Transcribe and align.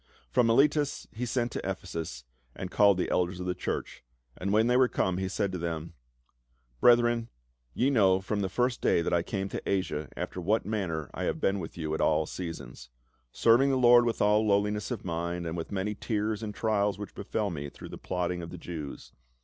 From 0.31 0.47
Miletus 0.47 1.05
he 1.11 1.27
sent 1.27 1.51
to 1.51 1.61
Ephesus, 1.69 2.23
and 2.55 2.71
called 2.71 2.97
the 2.97 3.11
elders 3.11 3.39
of 3.39 3.45
the 3.45 3.53
church. 3.53 4.03
And 4.35 4.51
when 4.51 4.65
they 4.65 4.75
were 4.75 4.87
come 4.87 5.17
he 5.19 5.27
said 5.29 5.51
to 5.51 5.59
them," 5.59 5.93
Brethren, 6.81 7.29
ye 7.75 7.91
know 7.91 8.19
from 8.19 8.39
the 8.41 8.49
first 8.49 8.81
day 8.81 9.03
that 9.03 9.13
I 9.13 9.21
came 9.21 9.47
to 9.49 9.61
Asia, 9.69 10.09
after 10.17 10.41
what 10.41 10.65
manner 10.65 11.11
I 11.13 11.25
have 11.25 11.39
been 11.39 11.59
with 11.59 11.77
you 11.77 11.93
at 11.93 12.01
all 12.01 12.25
seasons: 12.25 12.89
serving 13.31 13.69
the 13.69 13.75
Lord 13.77 14.03
with 14.05 14.23
all 14.23 14.43
lowliness 14.47 14.89
of 14.89 15.05
mind, 15.05 15.45
and 15.45 15.55
with 15.55 15.71
many 15.71 15.93
tears 15.93 16.41
and 16.41 16.55
trials 16.55 16.97
which 16.97 17.13
befell 17.13 17.51
me 17.51 17.69
through 17.69 17.89
the 17.89 17.99
plotting 17.99 18.41
of 18.41 18.49
the 18.49 18.57
Jews. 18.57 19.13